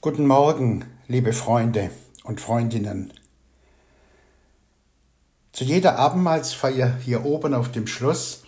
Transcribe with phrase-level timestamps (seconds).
[0.00, 1.90] Guten Morgen, liebe Freunde
[2.22, 3.12] und Freundinnen.
[5.50, 8.44] Zu jeder Abendmahlsfeier hier oben auf dem Schloss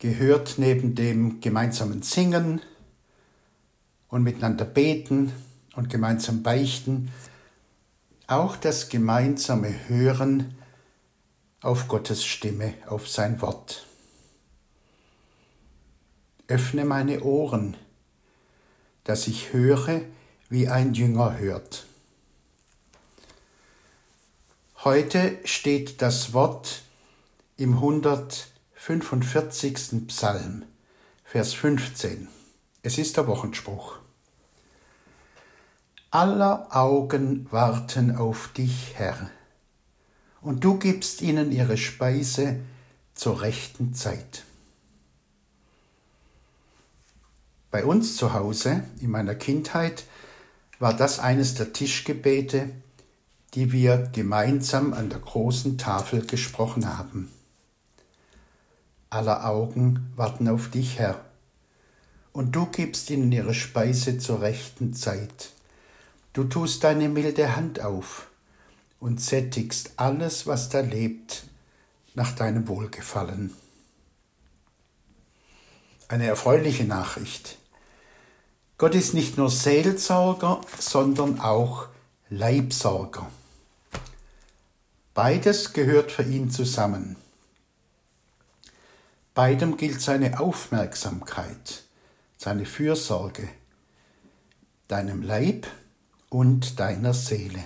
[0.00, 2.60] gehört neben dem gemeinsamen Singen
[4.08, 5.32] und miteinander beten
[5.76, 7.12] und gemeinsam beichten
[8.26, 10.56] auch das gemeinsame Hören
[11.60, 13.86] auf Gottes Stimme, auf sein Wort.
[16.48, 17.76] Öffne meine Ohren,
[19.04, 20.00] dass ich höre,
[20.52, 21.86] wie ein Jünger hört.
[24.84, 26.82] Heute steht das Wort
[27.56, 30.06] im 145.
[30.08, 30.66] Psalm,
[31.24, 32.28] Vers 15.
[32.82, 33.96] Es ist der Wochenspruch.
[36.10, 39.30] Aller Augen warten auf dich, Herr,
[40.42, 42.60] und du gibst ihnen ihre Speise
[43.14, 44.44] zur rechten Zeit.
[47.70, 50.04] Bei uns zu Hause in meiner Kindheit
[50.82, 52.68] war das eines der Tischgebete,
[53.54, 57.30] die wir gemeinsam an der großen Tafel gesprochen haben.
[59.08, 61.24] Aller Augen warten auf dich, Herr,
[62.32, 65.50] und du gibst ihnen ihre Speise zur rechten Zeit.
[66.32, 68.26] Du tust deine milde Hand auf
[68.98, 71.44] und sättigst alles, was da lebt,
[72.14, 73.54] nach deinem Wohlgefallen.
[76.08, 77.56] Eine erfreuliche Nachricht.
[78.82, 81.86] Gott ist nicht nur Seelsorger, sondern auch
[82.30, 83.30] Leibsorger.
[85.14, 87.14] Beides gehört für ihn zusammen.
[89.34, 91.84] Beidem gilt seine Aufmerksamkeit,
[92.36, 93.48] seine Fürsorge,
[94.88, 95.68] deinem Leib
[96.28, 97.62] und deiner Seele.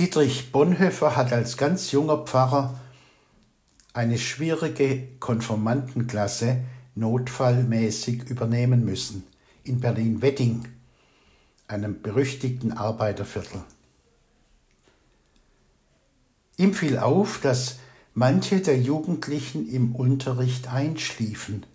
[0.00, 2.80] Dietrich Bonhoeffer hat als ganz junger Pfarrer
[3.92, 6.64] eine schwierige Konformantenklasse
[6.96, 9.24] notfallmäßig übernehmen müssen
[9.62, 10.66] in Berlin-Wedding,
[11.68, 13.62] einem berüchtigten Arbeiterviertel.
[16.56, 17.78] Ihm fiel auf, dass
[18.14, 21.66] manche der Jugendlichen im Unterricht einschliefen.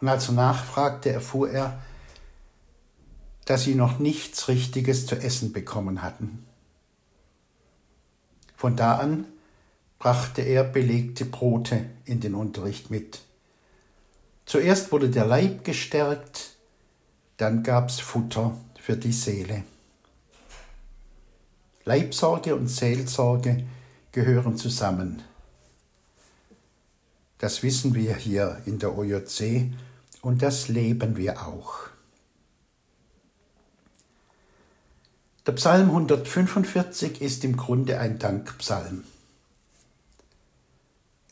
[0.00, 1.82] Und als er nachfragte, erfuhr er,
[3.44, 6.44] dass sie noch nichts Richtiges zu essen bekommen hatten.
[8.56, 9.26] Von da an
[9.98, 13.22] brachte er belegte Brote in den Unterricht mit.
[14.46, 16.50] Zuerst wurde der Leib gestärkt,
[17.36, 19.64] dann gab's Futter für die Seele.
[21.84, 23.64] Leibsorge und Seelsorge
[24.12, 25.22] gehören zusammen.
[27.38, 29.72] Das wissen wir hier in der OJC
[30.22, 31.88] und das leben wir auch.
[35.46, 39.04] Der Psalm 145 ist im Grunde ein Dankpsalm.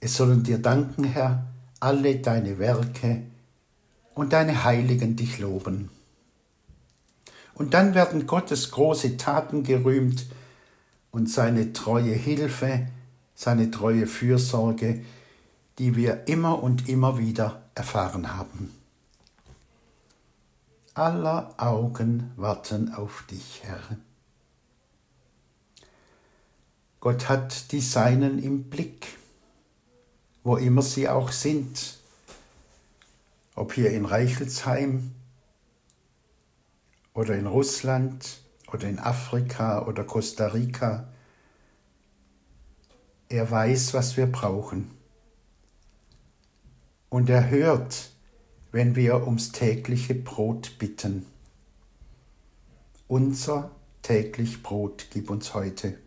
[0.00, 1.46] Es sollen dir danken, Herr,
[1.80, 3.22] alle deine Werke
[4.14, 5.90] und deine Heiligen dich loben.
[7.54, 10.26] Und dann werden Gottes große Taten gerühmt
[11.10, 12.86] und seine treue Hilfe,
[13.34, 15.04] seine treue Fürsorge,
[15.78, 18.70] die wir immer und immer wieder erfahren haben.
[20.94, 23.80] Aller Augen warten auf dich, Herr.
[27.00, 29.06] Gott hat die Seinen im Blick
[30.42, 31.98] wo immer sie auch sind,
[33.54, 35.12] ob hier in Reichelsheim
[37.12, 38.40] oder in Russland
[38.72, 41.08] oder in Afrika oder Costa Rica.
[43.28, 44.90] Er weiß, was wir brauchen.
[47.08, 48.10] Und er hört,
[48.72, 51.26] wenn wir ums tägliche Brot bitten.
[53.08, 53.72] Unser
[54.02, 55.98] täglich Brot gib uns heute.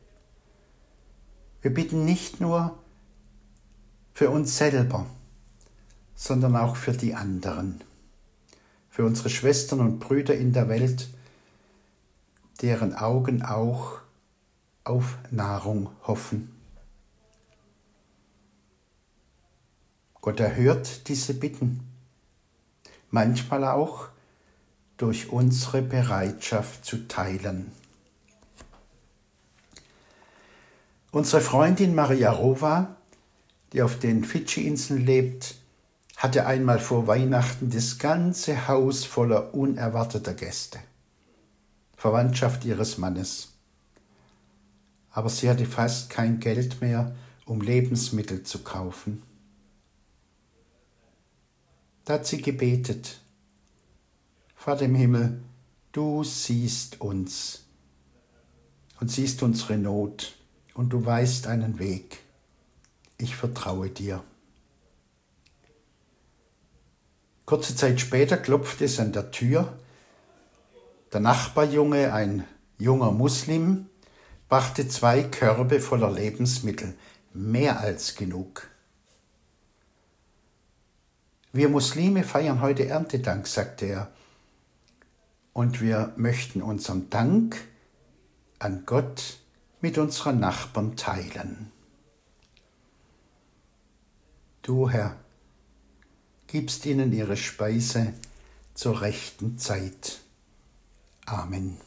[1.61, 2.77] Wir bitten nicht nur
[4.13, 5.05] für uns selber,
[6.15, 7.81] sondern auch für die anderen,
[8.89, 11.09] für unsere Schwestern und Brüder in der Welt,
[12.61, 13.99] deren Augen auch
[14.83, 16.49] auf Nahrung hoffen.
[20.21, 21.81] Gott erhört diese Bitten,
[23.09, 24.07] manchmal auch
[24.97, 27.71] durch unsere Bereitschaft zu teilen.
[31.11, 32.95] Unsere Freundin Maria Rova
[33.73, 35.55] die auf den Fidschi-Inseln lebt,
[36.15, 40.79] hatte einmal vor Weihnachten das ganze Haus voller unerwarteter Gäste.
[41.97, 43.53] Verwandtschaft ihres Mannes.
[45.09, 47.15] Aber sie hatte fast kein Geld mehr,
[47.45, 49.23] um Lebensmittel zu kaufen.
[52.05, 53.19] Da hat sie gebetet.
[54.55, 55.41] Vater im Himmel,
[55.91, 57.65] du siehst uns
[58.99, 60.35] und siehst unsere Not
[60.73, 62.22] und du weißt einen Weg
[63.17, 64.23] ich vertraue dir.
[67.45, 69.77] Kurze Zeit später klopfte es an der Tür.
[71.11, 72.45] Der Nachbarjunge, ein
[72.77, 73.89] junger Muslim,
[74.49, 76.95] brachte zwei Körbe voller Lebensmittel,
[77.33, 78.67] mehr als genug.
[81.51, 84.11] Wir Muslime feiern heute Erntedank, sagte er,
[85.53, 87.61] und wir möchten unseren Dank
[88.57, 89.37] an Gott
[89.81, 91.71] mit unseren Nachbarn teilen.
[94.63, 95.17] Du, Herr,
[96.47, 98.13] gibst ihnen ihre Speise
[98.73, 100.21] zur rechten Zeit.
[101.25, 101.77] Amen.